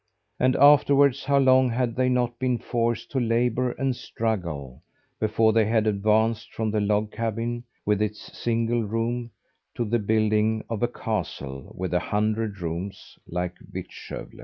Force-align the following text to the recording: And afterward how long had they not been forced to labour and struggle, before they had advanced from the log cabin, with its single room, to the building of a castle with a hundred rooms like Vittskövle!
And 0.39 0.55
afterward 0.55 1.15
how 1.27 1.37
long 1.37 1.69
had 1.69 1.95
they 1.95 2.09
not 2.09 2.39
been 2.39 2.57
forced 2.57 3.11
to 3.11 3.19
labour 3.19 3.73
and 3.73 3.95
struggle, 3.95 4.81
before 5.19 5.53
they 5.53 5.65
had 5.65 5.85
advanced 5.85 6.51
from 6.55 6.71
the 6.71 6.81
log 6.81 7.11
cabin, 7.11 7.65
with 7.85 8.01
its 8.01 8.35
single 8.35 8.81
room, 8.81 9.29
to 9.75 9.85
the 9.85 9.99
building 9.99 10.63
of 10.71 10.81
a 10.81 10.87
castle 10.87 11.71
with 11.77 11.93
a 11.93 11.99
hundred 11.99 12.59
rooms 12.61 13.19
like 13.27 13.53
Vittskövle! 13.71 14.39